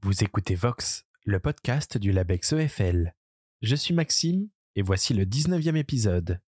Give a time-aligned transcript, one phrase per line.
[0.00, 3.14] Vous écoutez Vox, le podcast du LabEx EFL.
[3.62, 6.40] Je suis Maxime et voici le 19e épisode.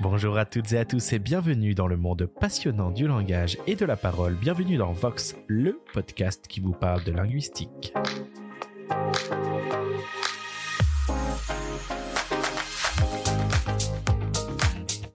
[0.00, 3.76] Bonjour à toutes et à tous et bienvenue dans le monde passionnant du langage et
[3.76, 4.34] de la parole.
[4.34, 7.92] Bienvenue dans Vox, le podcast qui vous parle de linguistique.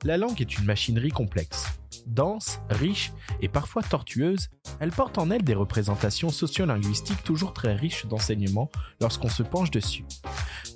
[0.03, 1.80] La langue est une machinerie complexe
[2.11, 4.49] dense, riche et parfois tortueuse,
[4.79, 8.69] elle porte en elle des représentations sociolinguistiques toujours très riches d'enseignements
[8.99, 10.05] lorsqu'on se penche dessus.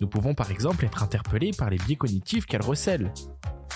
[0.01, 3.13] Nous pouvons par exemple être interpellés par les biais cognitifs qu'elle recèle.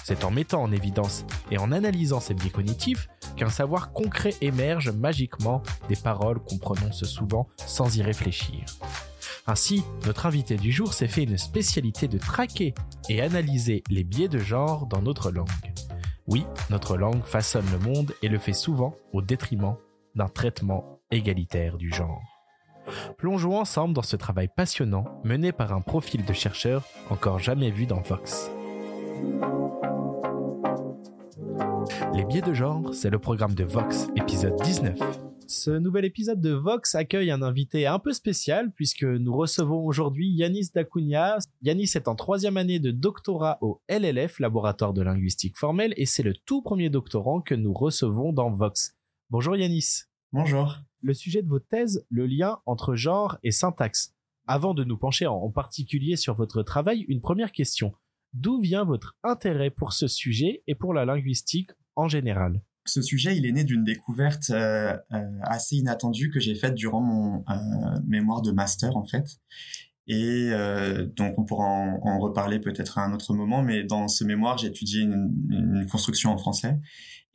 [0.03, 4.89] C'est en mettant en évidence et en analysant ces biais cognitifs qu'un savoir concret émerge
[4.89, 8.65] magiquement des paroles qu'on prononce souvent sans y réfléchir.
[9.47, 12.73] Ainsi, notre invité du jour s'est fait une spécialité de traquer
[13.09, 15.47] et analyser les biais de genre dans notre langue.
[16.29, 19.75] Oui, notre langue façonne le monde et le fait souvent au détriment
[20.13, 22.21] d'un traitement égalitaire du genre.
[23.17, 27.87] Plongeons ensemble dans ce travail passionnant mené par un profil de chercheur encore jamais vu
[27.87, 28.51] dans Vox.
[32.13, 35.28] Les biais de genre, c'est le programme de Vox, épisode 19.
[35.49, 40.29] Ce nouvel épisode de Vox accueille un invité un peu spécial puisque nous recevons aujourd'hui
[40.29, 41.39] Yanis Dacunia.
[41.63, 46.21] Yanis est en troisième année de doctorat au LLF, Laboratoire de linguistique formelle, et c'est
[46.21, 48.95] le tout premier doctorant que nous recevons dans Vox.
[49.31, 50.03] Bonjour Yanis.
[50.33, 50.77] Bonjour.
[51.01, 54.13] Le sujet de votre thèse, le lien entre genre et syntaxe.
[54.45, 57.95] Avant de nous pencher en particulier sur votre travail, une première question.
[58.33, 62.61] D'où vient votre intérêt pour ce sujet et pour la linguistique en général?
[62.89, 67.01] Ce sujet, il est né d'une découverte euh, euh, assez inattendue que j'ai faite durant
[67.01, 69.25] mon euh, mémoire de master, en fait.
[70.11, 70.49] Et
[71.15, 74.65] donc, on pourra en, reparler peut-être à un autre moment, mais dans ce mémoire, j'ai
[74.65, 76.79] étudié une, construction en français.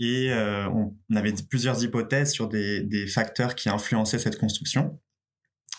[0.01, 4.99] Et on, avait plusieurs hypothèses sur des, facteurs qui influençaient cette construction.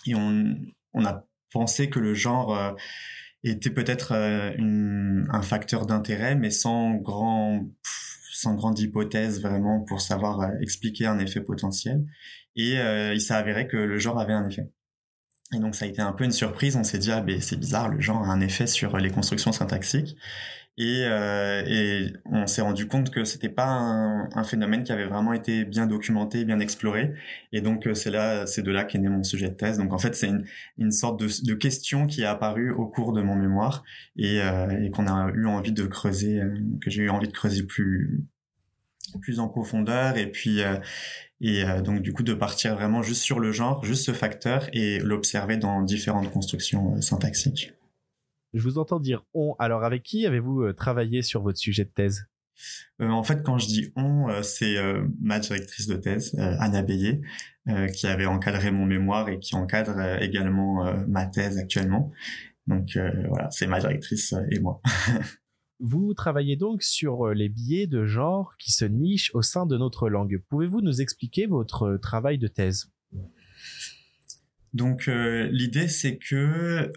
[0.08, 0.56] Et on,
[1.04, 2.78] a pensé que le genre
[3.44, 7.67] était peut-être un facteur d'intérêt, mais sans grand
[8.45, 12.06] sans grande hypothèse vraiment pour savoir euh, expliquer un effet potentiel.
[12.56, 14.70] Et euh, il s'est avéré que le genre avait un effet.
[15.54, 16.76] Et donc ça a été un peu une surprise.
[16.76, 19.52] On s'est dit ah ben c'est bizarre, le genre a un effet sur les constructions
[19.52, 20.16] syntaxiques.
[20.78, 25.64] Et, euh, on s'est rendu compte que c'était pas un, phénomène qui avait vraiment été
[25.64, 27.14] bien documenté, bien exploré.
[27.54, 29.78] Et donc c'est là, c'est de là qu'est né mon sujet de thèse.
[29.78, 30.30] Donc en fait c'est
[30.78, 33.84] une, sorte de, question qui est apparue au cours de mon mémoire
[34.17, 34.42] et
[34.94, 36.42] qu'on a eu envie de creuser,
[36.82, 38.26] que j'ai eu envie de creuser plus
[39.20, 40.77] plus en profondeur et puis euh,
[41.42, 44.67] et euh, donc du coup de partir vraiment juste sur le genre, juste ce facteur
[44.73, 47.73] et l'observer dans différentes constructions euh, syntaxiques.
[48.54, 49.55] Je vous entends dire on.
[49.59, 52.27] Alors avec qui avez-vous travaillé sur votre sujet de thèse?
[53.02, 54.77] En fait, quand je dis on, c'est
[55.20, 57.21] ma directrice de thèse, Anna Bélier,
[57.93, 62.14] qui avait encadré mon mémoire et qui encadre également ma thèse actuellement.
[62.65, 64.80] Donc voilà, c'est ma directrice et moi.
[65.80, 69.77] Vous travaillez donc sur euh, les biais de genre qui se nichent au sein de
[69.77, 70.41] notre langue.
[70.49, 72.91] Pouvez-vous nous expliquer votre euh, travail de thèse?
[74.73, 76.91] Donc euh, l'idée c'est que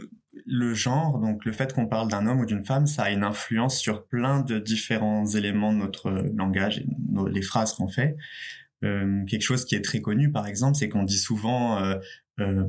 [0.46, 3.24] le genre, donc le fait qu'on parle d'un homme ou d'une femme, ça a une
[3.24, 6.84] influence sur plein de différents éléments de notre langage
[7.32, 8.16] les phrases qu'on fait.
[8.80, 11.82] quelque chose qui est très connu, par exemple, c'est qu'on dit souvent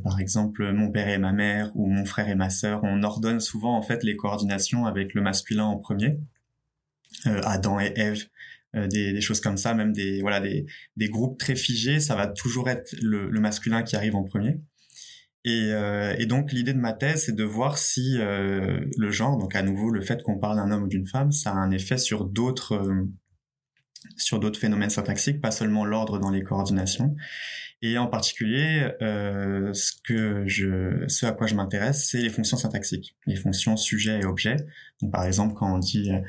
[0.03, 3.39] par exemple mon père et ma mère ou mon frère et ma sœur, on ordonne
[3.39, 6.19] souvent en fait les coordinations avec le masculin en premier.
[7.27, 8.25] Euh, Adam et Ève,
[8.75, 10.65] euh, des, choses comme ça, même des voilà des,
[10.95, 14.61] des groupes très figés, ça va toujours être le, masculin qui arrive en premier.
[15.45, 15.71] Et,
[16.17, 19.89] et donc l'idée de ma thèse, c'est de voir si le genre, donc à nouveau
[19.89, 23.07] le fait qu'on parle d'un homme ou d'une femme, ça a un effet sur d'autres
[24.17, 27.15] sur d'autres phénomènes syntaxiques, pas seulement l'ordre dans les coordinations.
[27.81, 32.57] Et en particulier, euh, ce que je, ce à quoi je m'intéresse, c'est les fonctions
[32.57, 34.57] syntaxiques, les fonctions sujet et objet.
[35.01, 36.19] Donc, par exemple, quand on dit euh,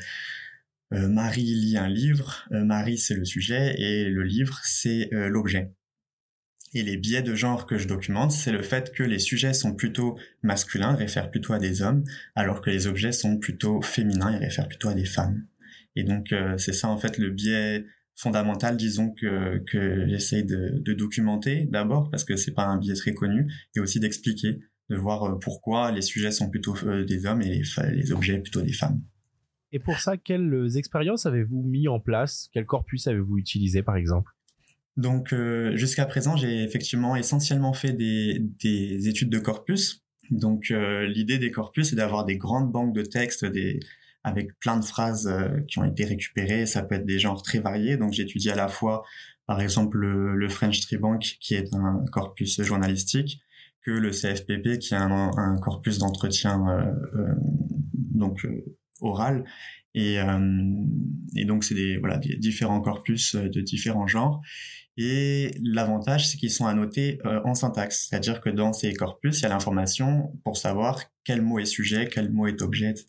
[0.93, 5.73] euh Marie lit un livre, Marie c'est le sujet et le livre c'est l'objet.
[6.73, 9.75] Et les biais de genre que je documente, c'est le fait que les sujets sont
[9.75, 12.05] plutôt masculins, réfèrent plutôt à des hommes,
[12.37, 15.47] alors que les objets sont plutôt féminins et réfèrent plutôt à des femmes.
[15.97, 17.85] Et donc c'est ça en fait le biais
[18.21, 22.95] fondamental, disons, que, que j'essaye de, de, documenter d'abord, parce que c'est pas un biais
[22.95, 24.59] très connu, et aussi d'expliquer,
[24.91, 28.39] de voir euh, pourquoi les sujets sont plutôt euh, des hommes et les, les objets
[28.39, 29.01] plutôt des femmes.
[29.73, 32.51] Et pour ça, quelles expériences avez-vous mis en place?
[32.53, 34.33] Quel corpus avez-vous utilisé, par exemple?
[34.97, 40.05] Donc, euh, jusqu'à présent, j'ai effectivement essentiellement fait des, des études de corpus.
[40.31, 43.81] Donc, l'idée des corpus, c'est d'avoir des grandes banques de textes, des,
[44.25, 46.67] avec plein de phrases euh, qui ont été récupérées.
[46.67, 47.97] Ça peut être des genres très variés.
[47.97, 49.05] Donc j'étudie à la fois,
[49.47, 53.41] par exemple le, French Tree Bank qui est un corpus journalistique,
[53.83, 56.61] que le CFPP qui est un, corpus d'entretien
[57.95, 58.47] donc
[59.01, 59.45] oral
[59.95, 60.19] et,
[61.37, 64.43] et donc c'est des voilà des différents corpus de différents genres
[65.03, 69.45] et l'avantage, c'est qu'ils sont annotés euh, en syntaxe, c'est-à-dire que dans ces corpus, il
[69.45, 73.07] y a l'information pour savoir quel mot est sujet, quel mot est objet, etc.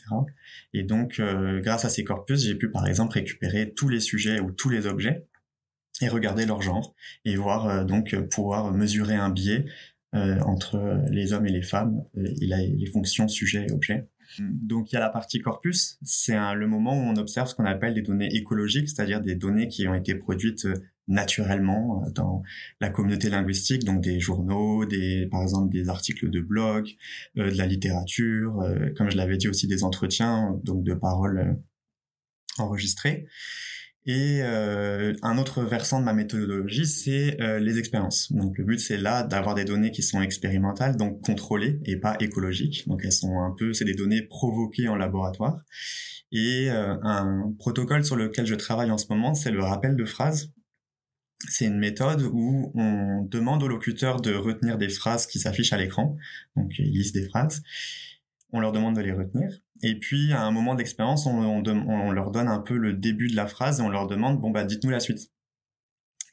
[0.71, 4.39] Et donc, euh, grâce à ces corpus, j'ai pu par exemple récupérer tous les sujets
[4.39, 5.27] ou tous les objets
[6.01, 6.95] et regarder leur genre
[7.25, 9.65] et voir euh, donc pouvoir mesurer un biais
[10.13, 14.09] entre les hommes et les femmes et les fonctions sujet et objet.
[14.39, 17.63] Donc il y a la partie corpus, c'est le moment où on observe ce qu'on
[17.63, 20.67] appelle des données écologiques, c'est-à-dire des données qui ont été produites
[21.11, 22.41] naturellement euh, dans
[22.79, 26.89] la communauté linguistique, donc des journaux, des par exemple des articles de blog,
[27.37, 31.57] euh, de la littérature, euh, comme je l'avais dit aussi des entretiens, donc de paroles
[32.57, 33.27] enregistrées.
[34.07, 38.31] Et un autre versant de ma méthodologie, c'est les expériences.
[38.31, 42.15] Donc le but, c'est là d'avoir des données qui sont expérimentales, donc contrôlées et pas
[42.19, 42.87] écologiques.
[42.87, 45.59] Donc elles sont un peu, c'est des données provoquées en laboratoire.
[46.31, 50.51] Et un protocole sur lequel je travaille en ce moment, c'est le rappel de phrases
[51.49, 55.77] c'est une méthode où on demande au locuteur de retenir des phrases qui s'affichent à
[55.77, 56.17] l'écran.
[56.55, 57.61] Donc, ils lisent des phrases.
[58.51, 59.49] On leur demande de les retenir.
[59.83, 61.61] Et puis, à un moment d'expérience, on,
[62.11, 64.63] leur donne un peu le début de la phrase et on leur demande, bon, bah,
[64.63, 65.31] dites-nous la suite.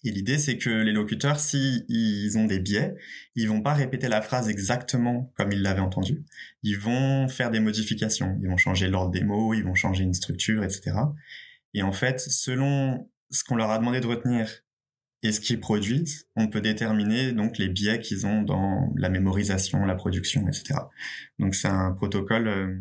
[0.05, 2.94] Et l'idée, c'est que les locuteurs, s'ils ils ont des biais,
[3.34, 6.25] ils vont pas répéter la phrase exactement comme ils l'avaient entendue.
[6.62, 8.38] Ils vont faire des modifications.
[8.40, 10.93] Ils vont changer l'ordre des mots, ils vont changer une structure, etc.
[11.75, 14.49] Et en fait, selon ce qu'on leur a demandé de retenir
[15.23, 19.85] et ce qu'ils produisent, on peut déterminer donc les biais qu'ils ont dans la mémorisation,
[19.85, 20.81] la production, etc.
[21.38, 22.81] Donc c'est un protocole euh,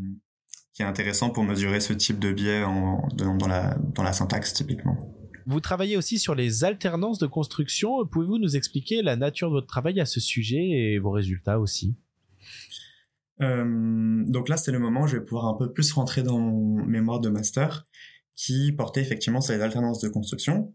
[0.73, 4.53] qui est intéressant pour mesurer ce type de biais en, dans, la, dans la syntaxe
[4.53, 4.95] typiquement.
[5.47, 8.05] Vous travaillez aussi sur les alternances de construction.
[8.05, 11.95] Pouvez-vous nous expliquer la nature de votre travail à ce sujet et vos résultats aussi?
[13.41, 16.37] Euh, Donc là, c'est le moment où je vais pouvoir un peu plus rentrer dans
[16.37, 17.87] mon mémoire de master
[18.35, 20.73] qui portait effectivement sur les alternances de construction.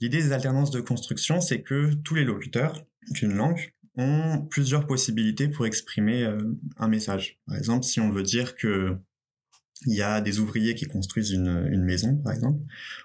[0.00, 5.48] L'idée des alternances de construction, c'est que tous les locuteurs d'une langue ont plusieurs possibilités
[5.48, 6.38] pour exprimer euh,
[6.76, 7.38] un message.
[7.46, 8.96] Par exemple, si on veut dire que
[9.86, 12.60] il y a des ouvriers qui construisent une, maison, par exemple.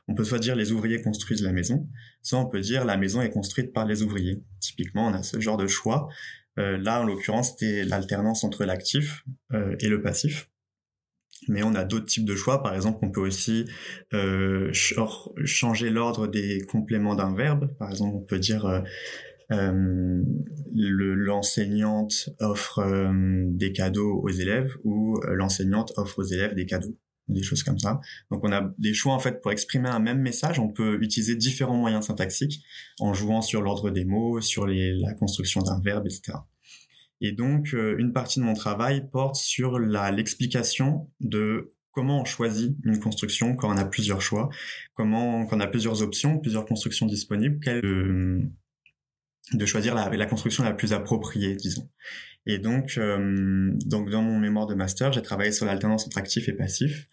[0.07, 1.87] On peut soit dire les ouvriers construisent la maison,
[2.23, 4.41] soit on peut dire la maison est construite par les ouvriers.
[4.59, 6.09] Typiquement, on a ce genre de choix.
[6.59, 9.23] Euh, là, en l'occurrence, c'était l'alternance entre l'actif
[9.53, 10.49] euh, et le passif
[11.47, 12.63] mais on a d'autres types de choix.
[12.63, 13.65] Par exemple, on peut aussi
[14.13, 17.73] euh, changer l'ordre des compléments d'un verbe.
[17.77, 18.81] Par exemple, on peut dire euh,
[19.51, 20.21] euh
[20.75, 23.11] l'enseignante offre euh,
[23.47, 26.97] des cadeaux aux élèves ou euh, l'enseignante offre aux élèves des cadeaux
[27.29, 28.01] des choses comme ça.
[28.31, 31.35] Donc on a des choix en fait pour exprimer un même message, on peut utiliser
[31.35, 32.61] différents moyens syntaxiques
[32.99, 36.33] en jouant sur l'ordre des mots, sur la construction d'un verbe, etc.
[37.21, 42.75] Et donc, euh, une partie de mon travail porte sur l'explication de comment on choisit
[42.83, 44.49] une construction quand on a plusieurs choix,
[44.93, 48.41] comment quand on a plusieurs options, plusieurs constructions disponibles, quelle, euh,
[49.53, 51.89] de choisir la, construction la plus appropriée, disons.
[52.45, 56.49] Et donc, euh, donc dans mon mémoire de master, j'ai travaillé sur l'alternance entre actif
[56.49, 57.07] et passif,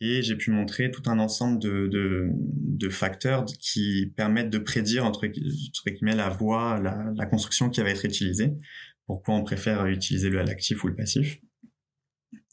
[0.00, 5.04] et j'ai pu montrer tout un ensemble de, de, de, facteurs qui permettent de prédire
[5.04, 8.54] entre, entre guillemets la voie, la, la construction qui va être utilisée
[9.12, 11.38] pourquoi on préfère utiliser le l'actif ou le passif.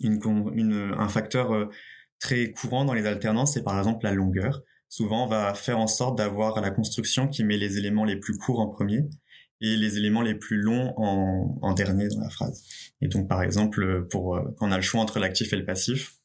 [0.03, 1.69] Un facteur euh,
[2.19, 4.61] très courant dans les alternances, c'est par exemple la longueur.
[4.89, 8.37] Souvent, on va faire en sorte d'avoir la construction qui met les éléments les plus
[8.37, 9.07] courts en premier
[9.61, 12.61] et les éléments les plus longs en, en dernier dans la phrase.
[12.99, 15.65] Et donc, par exemple, pour euh, quand on a le choix entre l'actif et le
[15.65, 16.17] passif,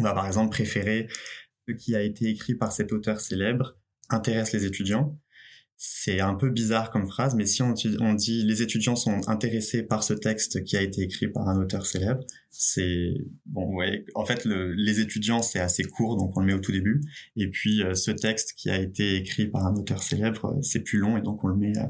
[0.00, 1.06] on va par exemple préférer
[1.68, 3.76] ce qui a été écrit par cet auteur célèbre
[4.10, 5.16] intéresse les étudiants
[5.86, 7.74] c'est un peu bizarre comme phrase, mais si on,
[8.14, 11.84] dit les étudiants sont intéressés par ce texte qui a été écrit par un auteur
[11.84, 13.12] célèbre, c'est
[13.44, 14.02] bon, ouais.
[14.14, 17.02] En fait, les étudiants c'est assez court, donc on le met au tout début.
[17.36, 20.80] Et puis euh, ce texte qui a été écrit par un auteur célèbre, euh, c'est
[20.80, 21.86] plus long et donc on le met, euh,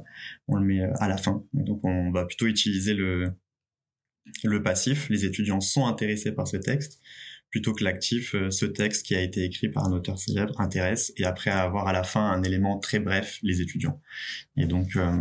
[0.48, 1.44] on le met à la fin.
[1.52, 3.32] donc on va plutôt utiliser le
[4.42, 5.08] le passif.
[5.08, 7.00] Les étudiants sont intéressés par ce texte
[7.54, 11.12] plutôt que l'actif, euh, ce texte qui a été écrit par un auteur célèbre intéresse
[11.16, 14.00] et après avoir à la fin un élément très bref, les étudiants.
[14.56, 15.12] Et donc, euh,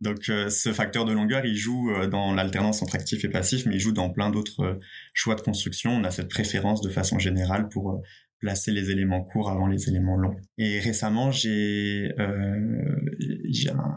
[0.00, 3.74] donc, euh, ce facteur de longueur, il joue dans l'alternance entre actif et passif, mais
[3.74, 4.78] il joue dans plein d'autres
[5.12, 5.90] choix de construction.
[5.90, 8.02] On a cette préférence de façon générale pour
[8.38, 10.36] placer les éléments courts avant les éléments longs.
[10.56, 12.80] Et récemment, j'ai un,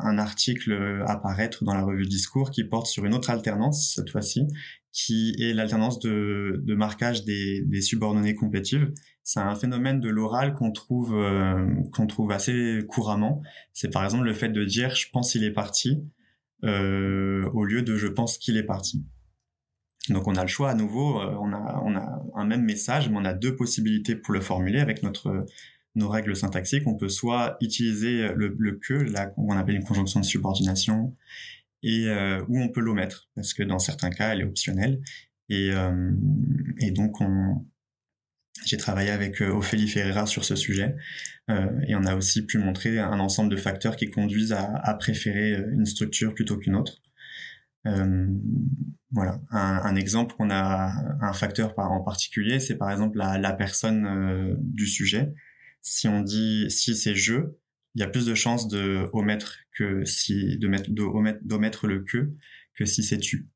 [0.01, 4.47] un, article apparaître dans la revue Discours qui porte sur une autre alternance, cette fois-ci,
[4.95, 8.93] qui est l'alternance de, marquage des, subordonnées complétives.
[9.23, 11.67] c'est un phénomène de l'oral qu'on trouve euh,
[12.07, 13.41] trouve assez couramment.
[13.73, 16.01] C'est par exemple le fait de dire je pense il est parti
[16.63, 19.05] euh, au lieu de je pense qu'il est parti.
[20.07, 23.09] Donc on a le choix à nouveau, euh, on a on a un même message,
[23.09, 25.45] mais on a deux possibilités pour le formuler avec notre
[25.95, 26.87] nos règles syntaxiques.
[26.87, 31.13] On peut soit utiliser le, le que, là qu'on appelle une conjonction de subordination,
[31.85, 35.01] et euh, où on peut l'omettre parce que dans certains cas elle est optionnelle.
[35.49, 36.11] Et, euh,
[36.91, 37.65] donc on
[38.65, 40.95] j'ai travaillé avec euh, Ophélie Ferreira sur ce sujet
[41.51, 45.51] euh, et on a aussi pu montrer un ensemble de facteurs qui conduisent à, préférer
[45.71, 47.01] une structure plutôt qu'une autre.
[49.11, 54.57] Voilà, un, exemple qu'on a, un facteur par, en particulier, c'est par exemple la, personne
[54.59, 55.33] du sujet.
[55.83, 57.53] Si on dit si c'est je,
[57.95, 62.33] il y a plus de chances de omettre que si de mettre d'omettre le que
[62.75, 63.47] que si c'est tu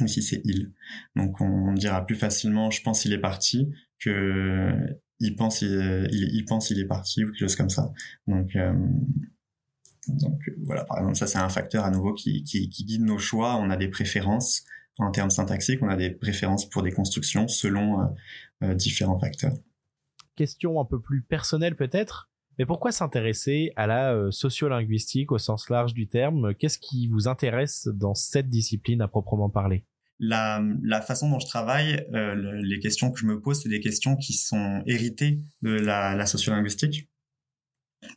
[0.00, 0.72] ou si c'est il.
[1.14, 4.72] Donc on dira plus facilement je pense il est parti que
[5.20, 7.92] il pense il, pense il est parti ou quelque chose comme ça.
[8.26, 8.72] Donc euh,
[10.08, 13.56] donc voilà, par exemple, ça c'est un facteur à nouveau qui, guide nos choix.
[13.56, 14.64] On a des préférences
[14.98, 18.04] en termes syntaxiques, on a des préférences pour des constructions selon euh,
[18.62, 19.52] euh, différents facteurs.
[20.36, 25.68] Question un peu plus personnelle peut-être, mais pourquoi s'intéresser à la euh, sociolinguistique au sens
[25.68, 26.54] large du terme?
[26.54, 29.84] Qu'est-ce qui vous intéresse dans cette discipline à proprement parler?
[30.18, 33.80] La, la façon dont je travaille, euh, les questions que je me pose, c'est des
[33.80, 37.10] questions qui sont héritées de la, sociolinguistique,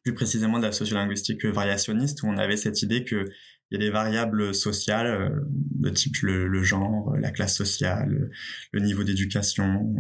[0.03, 3.29] plus précisément de la sociolinguistique variationniste, où on avait cette idée que
[3.71, 8.31] il y a des variables sociales euh, de type le, genre, la classe sociale,
[8.71, 9.93] le niveau d'éducation,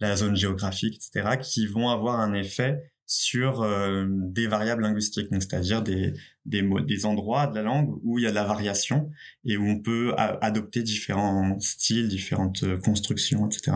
[0.00, 5.82] la zone géographique, etc., qui vont avoir un effet sur euh, des variables linguistiques, c'est-à-dire
[5.82, 6.14] des
[6.46, 9.10] des des endroits de la langue où il y a de la variation
[9.44, 13.72] et où on peut adopter différents styles, différentes euh, constructions, etc.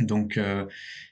[0.00, 0.66] Donc euh,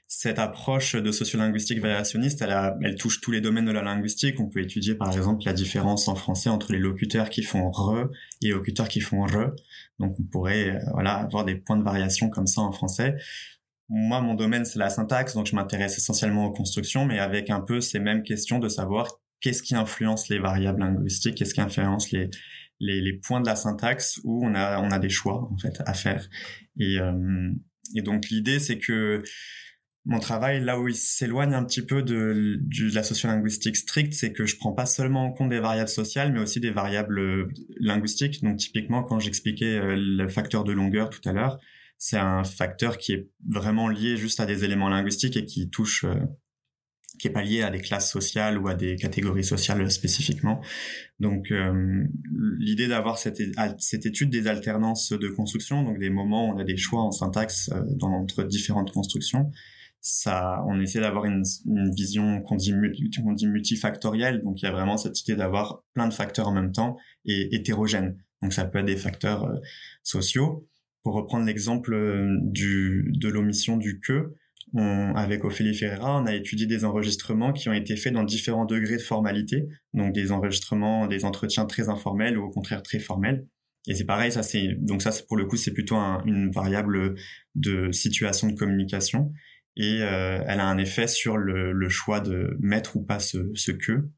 [0.07, 4.41] cette approche de sociolinguistique variationniste, elle, touche tous les domaines de la linguistique.
[4.41, 8.09] On peut étudier par exemple la différence en français entre les locuteurs qui font re
[8.41, 9.53] et les locuteurs qui font re.
[9.99, 13.15] Donc on pourrait voilà avoir des points de variation comme ça en français
[13.89, 17.61] moi, mon domaine, c'est la syntaxe, donc je m'intéresse essentiellement aux constructions, mais avec un
[17.61, 22.11] peu ces mêmes questions de savoir qu'est-ce qui influence les variables linguistiques, qu'est-ce qui influence
[22.11, 22.29] les,
[22.79, 25.81] les, les, points de la syntaxe où on a, on a des choix, en fait,
[25.85, 26.27] à faire.
[26.77, 27.51] Et, euh,
[27.95, 29.23] et donc, l'idée, c'est que
[30.05, 34.33] mon travail, là où il s'éloigne un petit peu de, de la sociolinguistique stricte, c'est
[34.33, 38.43] que je prends pas seulement en compte des variables sociales, mais aussi des variables linguistiques.
[38.43, 41.59] Donc, typiquement, quand j'expliquais euh, le facteur de longueur tout à l'heure,
[41.97, 46.03] c'est un facteur qui est vraiment lié juste à des éléments linguistiques et qui touche
[46.03, 46.15] euh,
[47.17, 50.61] qui est pas lié à des classes sociales ou à des catégories sociales spécifiquement.
[51.19, 52.03] Donc euh,
[52.59, 53.41] l'idée d'avoir cette,
[53.79, 57.11] cette étude des alternances de construction, donc des moments où on a des choix en
[57.11, 59.51] syntaxe euh, entre différentes constructions,
[59.99, 61.43] ça, on essaie d'avoir une,
[61.95, 62.73] vision qu'on dit,
[63.23, 64.43] qu'on dit multifactorielle.
[64.43, 67.55] Donc il y a vraiment cette idée d'avoir plein de facteurs en même temps et
[67.55, 68.15] hétérogènes.
[68.41, 69.59] Donc ça peut être des facteurs
[70.03, 70.67] sociaux,
[71.07, 74.33] pour reprendre l'exemple euh, de l'omission du que,
[75.15, 78.97] avec Ophélie Ferreira, on a étudié des enregistrements qui ont été faits dans différents degrés
[78.97, 83.47] de formalité, donc des enregistrements, des entretiens très informels ou au contraire très formels.
[83.87, 87.15] Et c'est pareil, ça c'est donc ça pour le coup c'est plutôt un, une variable
[87.55, 89.31] de situation de communication
[89.77, 94.09] et euh, elle a un effet sur le, choix de mettre ou pas ce que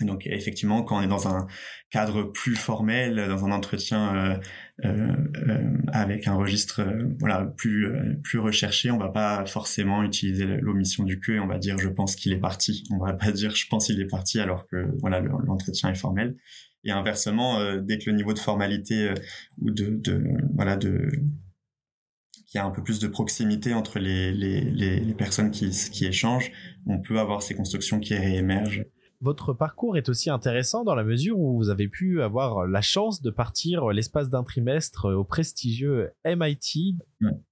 [0.00, 1.46] donc effectivement, quand on est dans un
[1.90, 4.36] cadre plus formel, dans un entretien euh,
[4.84, 5.16] euh,
[5.48, 6.82] euh avec un registre
[7.20, 7.86] voilà plus
[8.22, 12.16] plus recherché, on va pas forcément utiliser l'omission du que, on va dire je pense
[12.16, 12.84] qu'il est parti.
[12.90, 16.36] On va pas dire je pense qu'il est parti alors que voilà l'entretien est formel.
[16.84, 19.14] Et inversement, dès que le niveau de formalité
[19.60, 20.24] ou de, de
[20.56, 21.10] voilà de
[22.46, 25.70] qu'il y a un peu plus de proximité entre les, les, les, les personnes qui,
[25.70, 26.50] qui échangent,
[26.86, 28.84] on peut avoir ces constructions qui réémergent
[29.22, 33.22] votre parcours est aussi intéressant dans la mesure où vous avez pu avoir la chance
[33.22, 36.98] de partir l'espace d'un trimestre au prestigieux MIT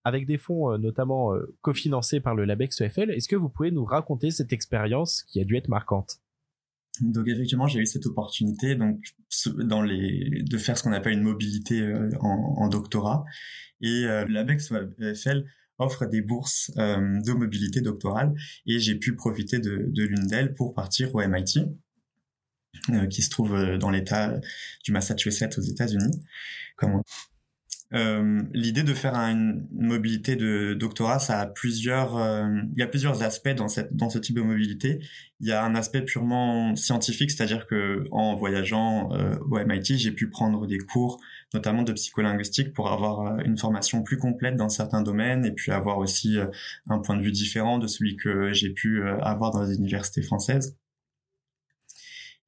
[0.04, 3.12] avec des fonds euh, notamment euh, cofinancés par le Labex EFL.
[3.12, 6.20] Est-ce que vous pouvez nous raconter cette expérience qui a dû être marquante?
[7.00, 8.98] Donc effectivement, j'ai eu cette opportunité donc
[9.58, 13.24] dans les de faire ce qu'on appelle une mobilité euh, en, en, doctorat.
[13.80, 15.44] Et euh, l'ABEX EFL
[15.80, 18.34] offre des bourses euh, de mobilité doctorale
[18.66, 21.58] et j'ai pu profiter de, l'une d'elles pour partir au MIT,
[22.90, 24.38] euh, qui se trouve euh, dans l'État
[24.84, 26.20] du Massachusetts aux États-Unis.
[27.92, 32.86] Euh, l'idée de faire une mobilité de doctorat, ça a plusieurs, euh, il y a
[32.86, 35.00] plusieurs aspects dans ce type de mobilité.
[35.40, 40.12] Il y a un aspect purement scientifique, c'est-à-dire que en voyageant euh, au MIT, j'ai
[40.12, 41.20] pu prendre des cours,
[41.52, 45.98] notamment de psycholinguistique, pour avoir une formation plus complète dans certains domaines et puis avoir
[45.98, 46.38] aussi
[46.88, 50.76] un point de vue différent de celui que j'ai pu avoir dans les universités françaises.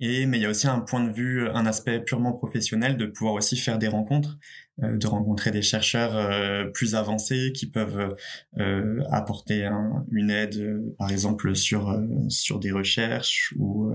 [0.00, 3.06] Et mais il y a aussi un point de vue, un aspect purement professionnel de
[3.06, 4.38] pouvoir aussi faire des rencontres,
[4.82, 8.16] euh, de rencontrer des chercheurs euh, plus avancés qui peuvent
[8.58, 9.68] euh, apporter
[10.10, 11.96] une aide, par exemple sur
[12.28, 13.92] sur des recherches ou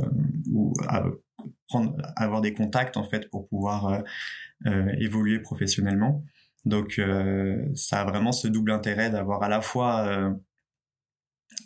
[2.15, 4.03] avoir des contacts en fait pour pouvoir
[4.99, 6.23] évoluer professionnellement.
[6.65, 7.01] Donc
[7.75, 10.33] ça a vraiment ce double intérêt d'avoir à la fois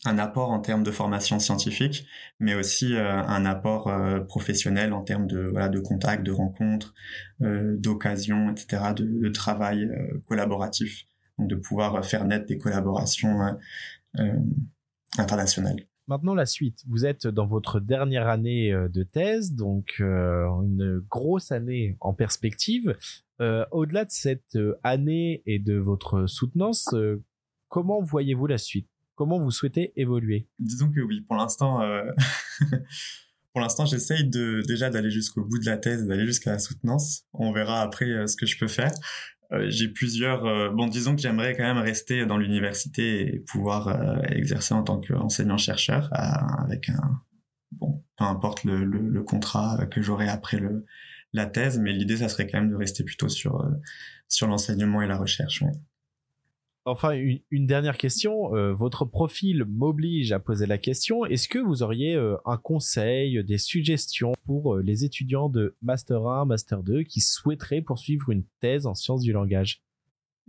[0.06, 2.08] un apport en termes de formation scientifique,
[2.40, 6.94] mais aussi euh, un apport euh, professionnel en termes de contacts, de rencontres,
[7.42, 9.90] euh, d'occasions, etc., de, de travail
[10.28, 11.06] collaboratif,
[11.38, 13.58] donc de pouvoir faire naître des collaborations
[15.18, 15.80] internationales.
[16.08, 16.84] Maintenant la suite.
[16.90, 22.98] Vous êtes dans votre dernière année de thèse, donc une grosse année en perspective.
[23.72, 26.94] Au-delà de cette année et de votre soutenance,
[27.70, 28.91] comment voyez-vous la suite?
[29.22, 32.02] Comment vous souhaitez évoluer Disons que oui, pour l'instant, euh,
[33.54, 37.28] pour l'instant, j'essaye déjà d'aller jusqu'au bout de la thèse, d'aller jusqu'à la soutenance.
[37.32, 38.90] On verra après euh, ce que je peux faire.
[39.52, 40.74] Euh, j'ai plusieurs.
[40.74, 45.58] bon, disons que j'aimerais quand même rester dans l'université et pouvoir exercer en tant qu'enseignant
[45.58, 46.10] chercheur
[46.58, 47.22] avec un
[47.74, 50.60] bon, peu importe le, contrat que j'aurai après
[51.34, 53.70] la thèse, mais l'idée ça serait quand même de rester plutôt sur
[54.28, 55.64] sur l'enseignement et la recherche.
[56.86, 58.56] Enfin, une, dernière question.
[58.56, 61.26] Euh, votre profil m'oblige à poser la question.
[61.26, 66.26] Est-ce que vous auriez euh, un conseil, des suggestions pour euh, les étudiants de Master
[66.26, 69.84] 1, Master 2 qui souhaiteraient poursuivre une thèse en sciences du langage?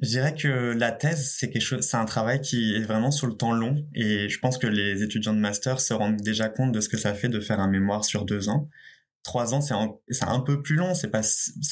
[0.00, 3.52] Je dirais que la thèse, c'est c'est un travail qui est vraiment sur le temps
[3.52, 6.88] long, et je pense que les étudiants de master se rendent déjà compte de ce
[6.88, 8.68] que ça fait de faire un mémoire sur deux ans
[9.22, 10.94] trois ans, c'est un, peu plus long.
[10.94, 11.22] C'est pas,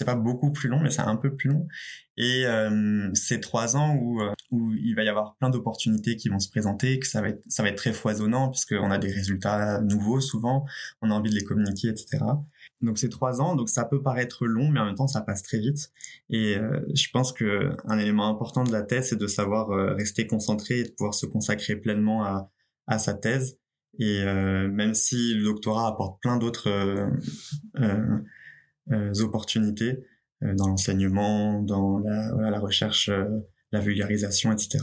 [0.06, 1.66] pas beaucoup plus long, mais c'est un peu plus long.
[2.16, 6.28] Et euh, c'est trois ans où, euh, où il va y avoir plein d'opportunités qui
[6.28, 9.10] vont se présenter, que ça va être, ça va être très foisonnant puisqu'on a des
[9.10, 10.66] résultats nouveaux souvent,
[11.02, 12.18] on a envie de les communiquer, etc.
[12.82, 15.42] Donc c'est trois ans, donc ça peut paraître long, mais en même temps ça passe
[15.42, 15.92] très vite.
[16.30, 19.94] Et euh, je pense que un élément important de la thèse, c'est de savoir euh,
[19.94, 22.50] rester concentré et de pouvoir se consacrer pleinement à,
[22.86, 23.59] à sa thèse
[23.98, 27.10] et euh, même si le doctorat apporte plein d'autres euh,
[28.90, 30.04] euh, opportunités
[30.42, 33.10] dans l'enseignement, dans la, la recherche,
[33.72, 34.78] la vulgarisation, etc.,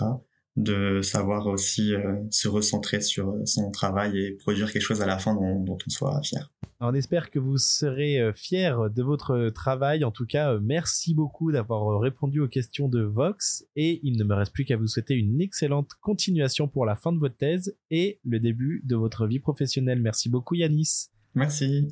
[0.57, 1.93] de savoir aussi
[2.29, 5.89] se recentrer sur son travail et produire quelque chose à la fin dont, dont on
[5.89, 6.51] soit fier.
[6.79, 10.03] On espère que vous serez euh, fiers de votre travail.
[10.03, 13.65] En tout cas, euh, merci beaucoup d'avoir euh, répondu aux questions de Vox.
[13.75, 17.11] Et il ne me reste plus qu'à vous souhaiter une excellente continuation pour la fin
[17.11, 20.01] de votre thèse et le début de votre vie professionnelle.
[20.01, 21.07] Merci beaucoup, Yanis.
[21.33, 21.87] Merci.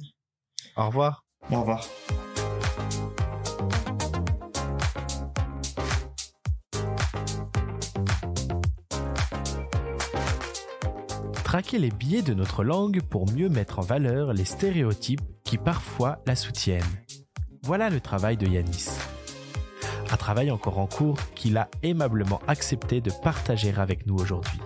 [0.77, 1.23] Au revoir.
[1.49, 1.87] Au revoir.
[11.55, 16.21] Traquer les biais de notre langue pour mieux mettre en valeur les stéréotypes qui parfois
[16.27, 16.83] la soutiennent.
[17.63, 18.89] Voilà le travail de Yanis.
[20.11, 24.59] Un travail encore en cours qu'il a aimablement accepté de partager avec nous aujourd'hui.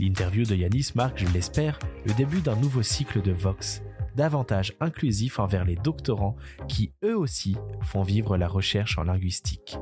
[0.00, 3.82] L'interview de Yanis marque, je l'espère, le début d'un nouveau cycle de Vox,
[4.16, 6.34] davantage inclusif envers les doctorants
[6.66, 9.78] qui eux aussi font vivre la recherche en linguistique.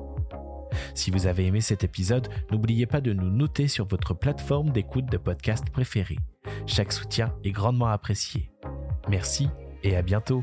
[0.94, 5.06] Si vous avez aimé cet épisode, n'oubliez pas de nous noter sur votre plateforme d'écoute
[5.06, 6.18] de podcast préférée.
[6.66, 8.50] Chaque soutien est grandement apprécié.
[9.08, 9.48] Merci
[9.82, 10.42] et à bientôt.